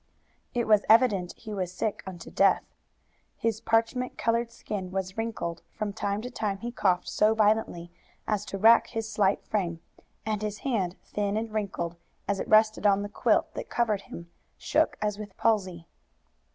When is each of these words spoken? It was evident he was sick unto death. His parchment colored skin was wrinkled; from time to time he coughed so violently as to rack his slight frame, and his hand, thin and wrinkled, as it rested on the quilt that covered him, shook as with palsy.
It 0.55 0.65
was 0.65 0.81
evident 0.89 1.33
he 1.37 1.53
was 1.53 1.71
sick 1.71 2.01
unto 2.07 2.31
death. 2.31 2.63
His 3.37 3.61
parchment 3.61 4.17
colored 4.17 4.51
skin 4.51 4.89
was 4.89 5.15
wrinkled; 5.15 5.61
from 5.73 5.93
time 5.93 6.23
to 6.23 6.31
time 6.31 6.57
he 6.57 6.71
coughed 6.71 7.07
so 7.07 7.35
violently 7.35 7.91
as 8.27 8.43
to 8.45 8.57
rack 8.57 8.87
his 8.87 9.07
slight 9.11 9.45
frame, 9.45 9.79
and 10.25 10.41
his 10.41 10.61
hand, 10.65 10.95
thin 11.05 11.37
and 11.37 11.53
wrinkled, 11.53 11.97
as 12.27 12.39
it 12.39 12.47
rested 12.47 12.87
on 12.87 13.03
the 13.03 13.09
quilt 13.09 13.53
that 13.53 13.69
covered 13.69 14.01
him, 14.01 14.31
shook 14.57 14.97
as 15.03 15.19
with 15.19 15.37
palsy. 15.37 15.85